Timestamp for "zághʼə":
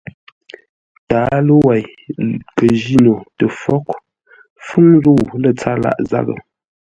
6.09-6.35